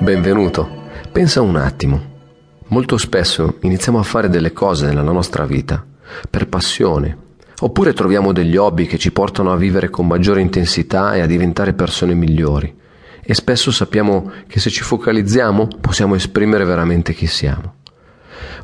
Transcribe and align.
Benvenuto. 0.00 0.68
Pensa 1.10 1.40
un 1.40 1.56
attimo. 1.56 2.10
Molto 2.66 2.98
spesso 2.98 3.56
iniziamo 3.62 3.98
a 3.98 4.02
fare 4.02 4.28
delle 4.28 4.52
cose 4.52 4.84
nella 4.84 5.00
nostra 5.00 5.46
vita 5.46 5.82
per 6.28 6.46
passione, 6.46 7.16
oppure 7.60 7.94
troviamo 7.94 8.32
degli 8.32 8.54
hobby 8.54 8.84
che 8.84 8.98
ci 8.98 9.10
portano 9.10 9.50
a 9.50 9.56
vivere 9.56 9.88
con 9.88 10.06
maggiore 10.06 10.42
intensità 10.42 11.14
e 11.14 11.22
a 11.22 11.26
diventare 11.26 11.72
persone 11.72 12.12
migliori. 12.12 12.74
E 13.22 13.32
spesso 13.32 13.70
sappiamo 13.70 14.30
che 14.46 14.60
se 14.60 14.68
ci 14.68 14.82
focalizziamo 14.82 15.68
possiamo 15.80 16.14
esprimere 16.14 16.66
veramente 16.66 17.14
chi 17.14 17.26
siamo. 17.26 17.76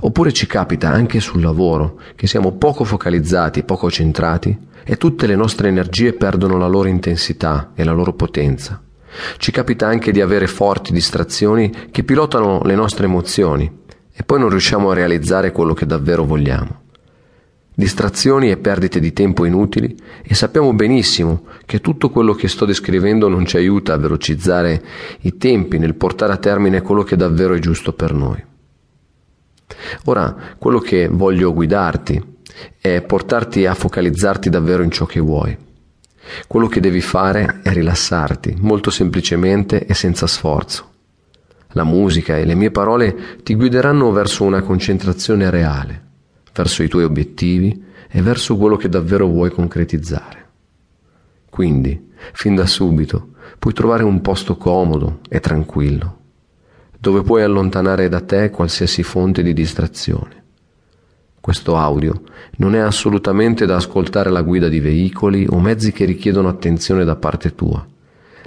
Oppure 0.00 0.30
ci 0.32 0.46
capita 0.46 0.90
anche 0.90 1.20
sul 1.20 1.40
lavoro 1.40 1.98
che 2.14 2.26
siamo 2.26 2.52
poco 2.52 2.84
focalizzati, 2.84 3.62
poco 3.62 3.90
centrati 3.90 4.54
e 4.84 4.98
tutte 4.98 5.26
le 5.26 5.36
nostre 5.36 5.68
energie 5.68 6.12
perdono 6.12 6.58
la 6.58 6.66
loro 6.66 6.88
intensità 6.88 7.70
e 7.74 7.82
la 7.82 7.92
loro 7.92 8.12
potenza. 8.12 8.82
Ci 9.36 9.50
capita 9.50 9.86
anche 9.86 10.12
di 10.12 10.20
avere 10.20 10.46
forti 10.46 10.92
distrazioni 10.92 11.72
che 11.90 12.04
pilotano 12.04 12.62
le 12.64 12.74
nostre 12.74 13.06
emozioni 13.06 13.70
e 14.12 14.22
poi 14.24 14.40
non 14.40 14.50
riusciamo 14.50 14.90
a 14.90 14.94
realizzare 14.94 15.52
quello 15.52 15.74
che 15.74 15.86
davvero 15.86 16.24
vogliamo. 16.24 16.82
Distrazioni 17.74 18.50
e 18.50 18.56
perdite 18.56 18.98
di 18.98 19.12
tempo 19.12 19.44
inutili 19.44 19.96
e 20.24 20.34
sappiamo 20.34 20.72
benissimo 20.72 21.44
che 21.64 21.80
tutto 21.80 22.10
quello 22.10 22.34
che 22.34 22.48
sto 22.48 22.64
descrivendo 22.64 23.28
non 23.28 23.46
ci 23.46 23.56
aiuta 23.56 23.92
a 23.92 23.98
velocizzare 23.98 24.82
i 25.20 25.36
tempi 25.36 25.78
nel 25.78 25.94
portare 25.94 26.32
a 26.32 26.38
termine 26.38 26.82
quello 26.82 27.04
che 27.04 27.14
davvero 27.14 27.54
è 27.54 27.60
giusto 27.60 27.92
per 27.92 28.12
noi. 28.12 28.44
Ora, 30.06 30.34
quello 30.58 30.80
che 30.80 31.06
voglio 31.06 31.52
guidarti 31.52 32.20
è 32.80 33.02
portarti 33.02 33.66
a 33.66 33.74
focalizzarti 33.74 34.50
davvero 34.50 34.82
in 34.82 34.90
ciò 34.90 35.06
che 35.06 35.20
vuoi 35.20 35.66
quello 36.46 36.66
che 36.66 36.80
devi 36.80 37.00
fare 37.00 37.60
è 37.62 37.72
rilassarti, 37.72 38.56
molto 38.58 38.90
semplicemente 38.90 39.86
e 39.86 39.94
senza 39.94 40.26
sforzo. 40.26 40.90
La 41.72 41.84
musica 41.84 42.36
e 42.36 42.44
le 42.44 42.54
mie 42.54 42.70
parole 42.70 43.38
ti 43.42 43.54
guideranno 43.54 44.10
verso 44.10 44.44
una 44.44 44.62
concentrazione 44.62 45.50
reale, 45.50 46.06
verso 46.52 46.82
i 46.82 46.88
tuoi 46.88 47.04
obiettivi 47.04 47.84
e 48.08 48.22
verso 48.22 48.56
quello 48.56 48.76
che 48.76 48.88
davvero 48.88 49.26
vuoi 49.26 49.50
concretizzare. 49.50 50.46
Quindi, 51.50 52.10
fin 52.32 52.54
da 52.54 52.66
subito, 52.66 53.32
puoi 53.58 53.74
trovare 53.74 54.04
un 54.04 54.20
posto 54.20 54.56
comodo 54.56 55.20
e 55.28 55.40
tranquillo, 55.40 56.18
dove 56.98 57.22
puoi 57.22 57.42
allontanare 57.42 58.08
da 58.08 58.20
te 58.20 58.50
qualsiasi 58.50 59.02
fonte 59.02 59.42
di 59.42 59.52
distrazione 59.52 60.37
questo 61.48 61.78
audio 61.78 62.24
non 62.56 62.74
è 62.74 62.78
assolutamente 62.78 63.64
da 63.64 63.76
ascoltare 63.76 64.28
alla 64.28 64.42
guida 64.42 64.68
di 64.68 64.80
veicoli 64.80 65.46
o 65.48 65.58
mezzi 65.58 65.92
che 65.92 66.04
richiedono 66.04 66.50
attenzione 66.50 67.04
da 67.04 67.16
parte 67.16 67.54
tua. 67.54 67.82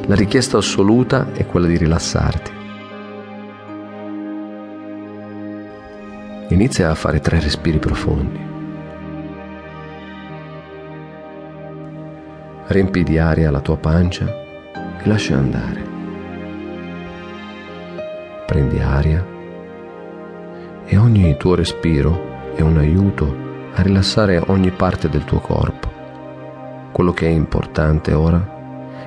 La 0.05 0.13
richiesta 0.13 0.59
assoluta 0.59 1.31
è 1.33 1.47
quella 1.47 1.65
di 1.65 1.77
rilassarti. 1.77 2.51
Inizia 6.49 6.91
a 6.91 6.93
fare 6.93 7.19
tre 7.21 7.39
respiri 7.39 7.79
profondi. 7.79 8.39
Riempi 12.67 13.01
di 13.01 13.17
aria 13.17 13.49
la 13.49 13.61
tua 13.61 13.77
pancia 13.77 14.27
e 14.27 15.07
lascia 15.07 15.35
andare. 15.37 15.83
Prendi 18.45 18.77
aria 18.77 19.25
e 20.85 20.97
ogni 20.97 21.35
tuo 21.37 21.55
respiro 21.55 22.29
è 22.55 22.61
un 22.61 22.77
aiuto 22.77 23.35
a 23.73 23.81
rilassare 23.81 24.41
ogni 24.47 24.71
parte 24.71 25.09
del 25.09 25.23
tuo 25.23 25.39
corpo. 25.39 25.89
Quello 26.91 27.13
che 27.13 27.27
è 27.27 27.29
importante 27.29 28.13
ora 28.13 28.59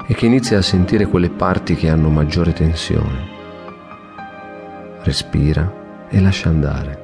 è 0.06 0.14
che 0.14 0.26
inizi 0.26 0.54
a 0.54 0.62
sentire 0.62 1.06
quelle 1.06 1.30
parti 1.30 1.74
che 1.74 1.88
hanno 1.88 2.08
maggiore 2.08 2.52
tensione. 2.52 3.32
Respira 5.02 6.06
e 6.08 6.20
lascia 6.20 6.48
andare. 6.48 7.02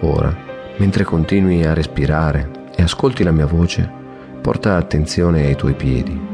Ora, 0.00 0.34
mentre 0.78 1.04
continui 1.04 1.64
a 1.64 1.74
respirare 1.74 2.50
e 2.74 2.82
ascolti 2.82 3.22
la 3.22 3.32
mia 3.32 3.46
voce, 3.46 3.88
porta 4.40 4.76
attenzione 4.76 5.44
ai 5.44 5.56
tuoi 5.56 5.74
piedi 5.74 6.28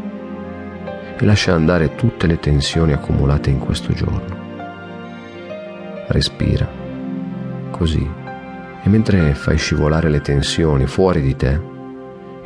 e 1.18 1.24
lascia 1.24 1.52
andare 1.52 1.96
tutte 1.96 2.28
le 2.28 2.38
tensioni 2.38 2.92
accumulate 2.92 3.50
in 3.50 3.58
questo 3.58 3.92
giorno. 3.92 4.44
Respira 6.08 6.75
così 7.76 8.08
e 8.82 8.88
mentre 8.88 9.34
fai 9.34 9.58
scivolare 9.58 10.08
le 10.08 10.20
tensioni 10.20 10.86
fuori 10.86 11.20
di 11.20 11.34
te, 11.34 11.60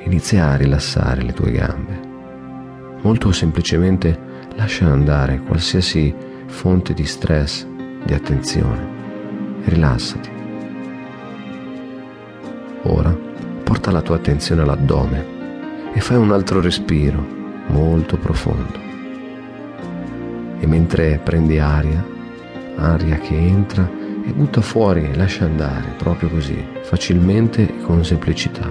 inizia 0.04 0.48
a 0.48 0.56
rilassare 0.56 1.22
le 1.22 1.32
tue 1.32 1.50
gambe. 1.50 2.00
Molto 3.02 3.30
semplicemente 3.32 4.18
lascia 4.56 4.86
andare 4.86 5.40
qualsiasi 5.40 6.14
fonte 6.46 6.94
di 6.94 7.04
stress, 7.04 7.66
di 8.04 8.14
attenzione. 8.14 8.98
Rilassati. 9.64 10.30
Ora 12.84 13.14
porta 13.62 13.90
la 13.90 14.00
tua 14.00 14.16
attenzione 14.16 14.62
all'addome 14.62 15.92
e 15.92 16.00
fai 16.00 16.16
un 16.16 16.32
altro 16.32 16.60
respiro 16.62 17.22
molto 17.66 18.16
profondo. 18.16 18.88
E 20.58 20.66
mentre 20.66 21.20
prendi 21.22 21.58
aria, 21.58 22.04
aria 22.76 23.18
che 23.18 23.36
entra 23.36 23.99
e 24.30 24.32
butta 24.32 24.60
fuori 24.60 25.14
lascia 25.16 25.44
andare 25.44 25.94
proprio 25.98 26.28
così, 26.28 26.64
facilmente 26.82 27.62
e 27.62 27.80
con 27.82 28.04
semplicità. 28.04 28.70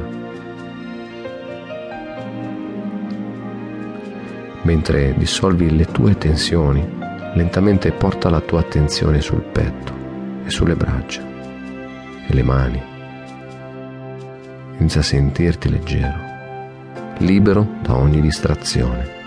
Mentre 4.61 5.13
dissolvi 5.17 5.75
le 5.75 5.85
tue 5.85 6.17
tensioni, 6.17 6.87
lentamente 7.33 7.91
porta 7.91 8.29
la 8.29 8.39
tua 8.39 8.61
attenzione 8.61 9.19
sul 9.19 9.41
petto 9.41 9.93
e 10.45 10.49
sulle 10.49 10.75
braccia 10.75 11.21
e 12.25 12.33
le 12.33 12.43
mani. 12.43 12.81
Inizia 14.77 15.01
a 15.01 15.03
sentirti 15.03 15.69
leggero, 15.69 16.19
libero 17.17 17.67
da 17.81 17.97
ogni 17.97 18.21
distrazione. 18.21 19.17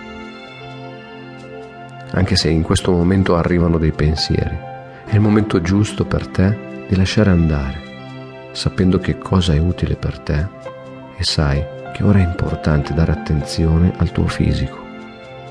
Anche 2.12 2.36
se 2.36 2.48
in 2.48 2.62
questo 2.62 2.90
momento 2.90 3.36
arrivano 3.36 3.76
dei 3.76 3.92
pensieri 3.92 4.70
è 5.12 5.16
il 5.16 5.20
momento 5.20 5.60
giusto 5.60 6.06
per 6.06 6.26
te 6.26 6.86
di 6.88 6.96
lasciare 6.96 7.28
andare, 7.28 8.48
sapendo 8.52 8.98
che 8.98 9.18
cosa 9.18 9.52
è 9.52 9.58
utile 9.58 9.94
per 9.94 10.18
te 10.18 10.46
e 11.18 11.22
sai 11.22 11.62
che 11.92 12.02
ora 12.02 12.18
è 12.18 12.22
importante 12.22 12.94
dare 12.94 13.12
attenzione 13.12 13.92
al 13.98 14.10
tuo 14.10 14.26
fisico, 14.26 14.82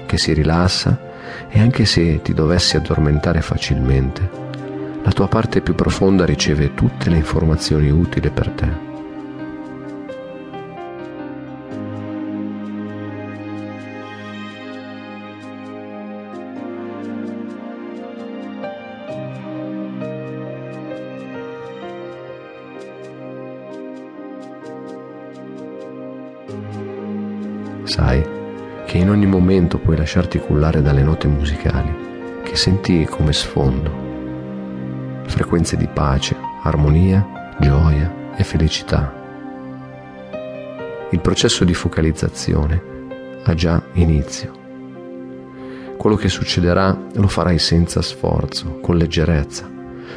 che 0.07 0.17
si 0.17 0.33
rilassa 0.33 0.99
e 1.47 1.59
anche 1.59 1.85
se 1.85 2.23
ti 2.23 2.33
dovessi 2.33 2.75
addormentare 2.75 3.41
facilmente, 3.41 4.27
la 5.03 5.11
tua 5.11 5.27
parte 5.27 5.61
più 5.61 5.75
profonda 5.75 6.25
riceve 6.25 6.73
tutte 6.73 7.11
le 7.11 7.17
informazioni 7.17 7.91
utili 7.91 8.31
per 8.31 8.49
te. 8.49 8.90
Sai 27.83 28.39
che 28.85 28.97
in 28.97 29.09
ogni 29.09 29.25
momento 29.25 29.77
puoi 29.77 29.97
lasciarti 29.97 30.39
cullare 30.39 30.81
dalle 30.81 31.03
note 31.03 31.27
musicali 31.27 32.41
che 32.43 32.55
senti 32.55 33.05
come 33.05 33.33
sfondo. 33.33 34.09
Frequenze 35.25 35.77
di 35.77 35.87
pace, 35.87 36.35
armonia, 36.63 37.55
gioia 37.59 38.33
e 38.35 38.43
felicità. 38.43 39.13
Il 41.11 41.19
processo 41.21 41.63
di 41.63 41.73
focalizzazione 41.73 42.83
ha 43.43 43.53
già 43.53 43.81
inizio. 43.93 44.59
Quello 45.97 46.15
che 46.15 46.29
succederà 46.29 46.97
lo 47.13 47.27
farai 47.27 47.59
senza 47.59 48.01
sforzo, 48.01 48.79
con 48.79 48.97
leggerezza, 48.97 49.69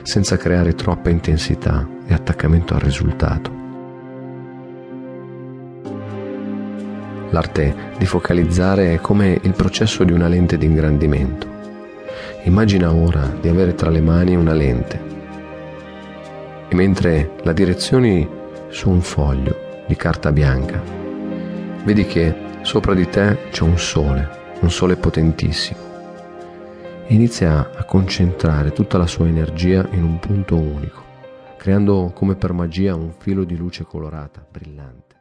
senza 0.03 0.37
creare 0.37 0.75
troppa 0.75 1.11
intensità 1.11 1.87
e 2.07 2.15
attaccamento 2.15 2.75
al 2.75 2.81
risultato. 2.81 3.64
L'arte 7.35 7.75
di 7.99 8.07
focalizzare 8.07 8.95
è 8.95 9.01
come 9.01 9.37
il 9.43 9.55
processo 9.55 10.05
di 10.05 10.13
una 10.13 10.29
lente 10.29 10.57
di 10.57 10.67
ingrandimento. 10.67 11.49
Immagina 12.45 12.95
ora 12.95 13.27
di 13.27 13.49
avere 13.49 13.75
tra 13.75 13.91
le 13.91 14.01
mani 14.01 14.37
una 14.37 14.53
lente 14.53 15.03
e 16.69 16.75
mentre 16.77 17.33
la 17.43 17.53
direzioni 17.53 18.25
su 18.69 18.89
un 18.89 19.01
foglio 19.01 19.83
di 19.89 19.97
carta 19.97 20.31
bianca, 20.31 20.81
vedi 21.83 22.07
che 22.07 22.33
sopra 22.63 22.95
di 22.95 23.09
te 23.09 23.49
c'è 23.51 23.65
un 23.65 23.79
sole, 23.79 24.29
un 24.61 24.71
sole 24.71 24.95
potentissimo. 24.95 25.81
Inizia 27.09 27.73
a 27.75 27.83
concentrare 27.83 28.71
tutta 28.71 28.97
la 28.97 29.09
sua 29.09 29.27
energia 29.27 29.85
in 29.91 30.05
un 30.05 30.21
punto 30.21 30.55
unico, 30.55 31.03
creando 31.57 32.13
come 32.15 32.37
per 32.37 32.53
magia 32.53 32.95
un 32.95 33.11
filo 33.19 33.43
di 33.43 33.57
luce 33.57 33.83
colorata, 33.83 34.47
brillante. 34.49 35.14